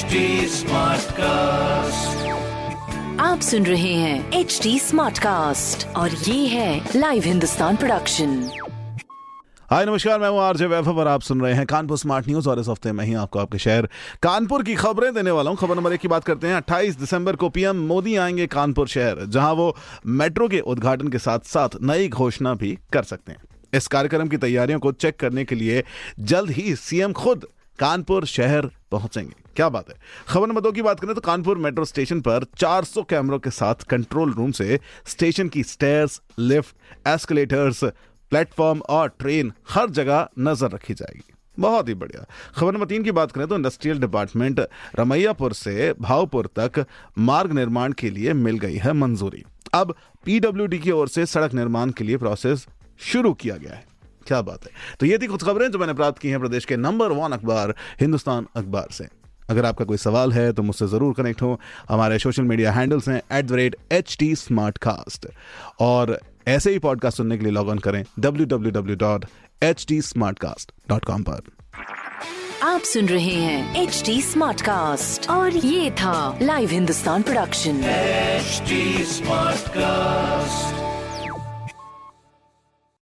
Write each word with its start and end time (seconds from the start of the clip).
HD 0.00 0.18
Smartcast. 0.48 2.12
आप 3.20 3.40
सुन 3.40 3.66
रहे 3.66 3.94
हैं 3.94 4.32
एच 4.32 4.60
डी 4.62 4.78
स्मार्ट 4.78 5.18
कास्ट 5.18 5.96
और 5.96 6.10
ये 6.10 6.46
है 6.46 6.88
लाइव 6.96 7.22
हिंदुस्तान 7.22 7.76
प्रोडक्शन 7.76 8.50
हाय 9.70 9.86
नमस्कार 9.86 10.20
मैं 10.20 10.28
हूँ 10.28 10.40
आरजे 10.40 10.66
वैभव 10.66 10.98
और 10.98 11.08
आप 11.08 11.20
सुन 11.20 11.40
रहे 11.40 11.54
हैं 11.54 11.66
कानपुर 11.66 11.98
स्मार्ट 11.98 12.28
न्यूज़ 12.28 12.48
और 12.48 12.60
इस 12.60 12.68
हफ़्ते 12.68 12.92
में 12.92 13.04
ही 13.04 13.14
आपको 13.14 13.38
आपके 13.38 13.58
शहर 13.58 13.88
कानपुर 14.22 14.62
की 14.62 14.74
खबरें 14.74 15.14
देने 15.14 15.30
वाला 15.30 15.50
हूँ। 15.50 15.58
खबर 15.58 15.76
नंबर 15.76 15.92
एक 15.92 16.00
की 16.00 16.08
बात 16.08 16.24
करते 16.24 16.46
हैं 16.46 16.60
28 16.60 16.98
दिसंबर 16.98 17.36
को 17.36 17.48
पीएम 17.48 17.76
मोदी 17.76 18.16
आएँगे 18.16 18.46
कानपुर 18.46 18.88
शहर 18.88 19.24
जहाँ 19.26 19.52
वो 19.52 19.76
मेट्रो 20.06 20.48
के 20.48 20.60
उद्घाटन 20.60 21.08
के 21.08 21.18
साथ 21.18 21.38
साथ 21.38 21.68
नई 21.82 22.08
घोषणा 22.08 22.54
भी 22.54 22.78
कर 22.92 23.02
सकते 23.02 23.32
हैं। 23.32 23.38
इस 23.74 23.86
कार्यक्रम 23.86 24.28
की 24.28 24.36
तैयारियों 24.36 24.78
को 24.78 24.92
चेक 24.92 25.16
करने 25.16 25.44
के 25.44 25.54
लिए 25.54 25.84
जल्द 26.20 26.50
ही 26.50 26.76
सीएम 26.76 27.12
खुद 27.12 27.46
कानपुर 27.80 28.24
शहर 28.26 28.66
पहुँचेंगे। 28.90 29.34
क्या 29.56 29.68
बात 29.68 29.88
है? 29.88 29.94
खबर 30.28 30.46
नंबर 30.46 30.60
दो 30.60 30.72
की 30.72 30.82
बात 30.82 31.00
करें 31.00 31.14
तो 31.14 31.20
कानपुर 31.20 31.58
मेट्रो 31.58 31.84
स्टेशन 31.84 32.20
पर 32.20 32.44
400 32.56 33.02
कैमरों 33.02 33.38
के 33.38 33.50
साथ 33.50 33.82
कंट्रोल 33.90 34.32
रूम 34.32 34.50
से 34.52 34.78
स्टेशन 35.06 35.48
की 35.48 35.62
स्टेयर्स, 35.62 36.20
लिफ्ट, 36.38 36.74
एस्केलेटर्स, 37.08 37.84
प्लेटफॉर्म 38.32 38.80
और 38.88 39.08
ट्रेन 39.08 39.52
हर 39.70 39.90
जगह 39.90 40.28
नज़र 40.38 40.70
रखी 40.70 40.94
जाएगी। 40.94 41.32
बहुत 41.58 41.88
ही 41.88 41.94
बढ़िया। 41.94 42.24
खबर 42.56 42.72
नंबर 42.72 42.86
तीन 42.86 43.02
की 43.02 43.12
बात 43.12 43.32
करें 43.32 43.46
तो 43.48 43.54
इंडस्ट्रियल 43.54 44.00
डिपार्टमेंट 44.00 44.60
रमैयापुर 44.98 45.52
से 45.52 45.92
भावपुर 46.00 46.46
तक 46.58 46.84
मार्ग 47.18 47.52
निर्माण 47.52 47.92
के 47.92 48.10
लिए 48.10 48.32
मिल 48.34 48.58
गई 48.58 48.76
है 48.76 48.92
मंजूरी। 48.92 49.44
अब 49.74 49.94
पीडब्ल्यूडी 50.24 50.78
की 50.78 50.90
ओर 50.90 51.08
से 51.08 51.26
सड़क 51.26 51.54
निर्माण 51.54 51.90
के 51.90 52.04
लिए 52.04 52.16
प्रोसेस 52.16 52.66
शुरू 53.00 53.32
किया 53.34 53.56
गया 53.56 53.74
है। 53.74 53.84
क्या 54.26 54.40
बात 54.42 54.64
है? 54.64 54.70
तो 55.00 55.06
ये 55.06 55.18
थी 55.18 55.26
कुछ 55.26 55.44
खबरें 55.44 55.70
जो 55.70 55.78
मैंने 55.78 55.92
प्राप्त 55.94 56.18
की 56.18 56.28
हैं 56.28 56.40
प्रदेश 56.40 56.64
के 56.64 56.76
नंबर 56.78 57.12
वन 57.12 57.32
अखबार 57.32 57.74
हिंदुस्तान 58.00 58.46
अखबार 58.56 58.88
से। 58.92 59.06
अगर 59.50 59.64
आपका 59.66 59.84
कोई 59.84 59.96
सवाल 59.96 60.32
है 60.32 60.52
तो 60.52 60.62
मुझसे 60.62 60.86
ज़रूर 60.88 61.14
कनेक्ट 61.14 61.42
हो। 61.42 61.58
हमारे 61.88 62.18
सोशल 62.18 62.42
मीडिया 62.42 62.72
हैंडल्स 62.72 63.08
हैं 63.08 63.20
at 63.32 63.44
the 63.44 63.52
rate 63.52 63.76
H 63.92 64.16
T 64.18 64.34
smart 64.36 64.78
cast 64.78 65.26
और 65.80 66.18
ऐसे 66.48 66.70
ही 66.72 66.78
पॉडकास्ट 66.78 67.16
सुनने 67.16 67.36
के 67.38 67.44
लिए 67.44 67.52
लॉग 67.52 67.68
ऑन 67.68 67.78
करें 67.78 68.04
W 68.18 68.46
W 68.46 68.70
W 68.72 68.96
dot 68.96 69.24
H 69.62 69.84
T 69.88 70.00
smart 70.02 70.38
cast 70.38 70.72
dot 70.88 71.04
com 71.04 71.22
पर। 71.22 71.40
आप 72.62 72.80
सुन 72.82 73.06
रहे 73.08 73.34
हैं 73.34 73.82
एच 73.82 74.02
टी 74.06 74.20
स्मार्ट 74.22 74.62
कास्ट 74.62 75.30
और 75.30 75.56
ये 75.56 75.90
था 76.00 76.38
live 76.42 76.70
Hindustan 76.70 77.22
production 77.22 77.80
HD 78.40 78.78
Smartcast. 79.08 80.89